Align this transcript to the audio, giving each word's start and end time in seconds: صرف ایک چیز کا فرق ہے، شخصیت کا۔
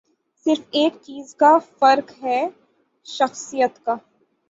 صرف 0.45 0.63
ایک 0.71 0.93
چیز 1.01 1.35
کا 1.35 1.51
فرق 1.79 2.11
ہے، 2.23 2.41
شخصیت 3.05 3.85
کا۔ 3.85 3.95